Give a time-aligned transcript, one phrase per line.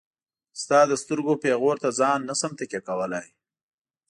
[0.61, 3.27] ستا د سترګو پيغور ته ځان نشم تکيه کولاي.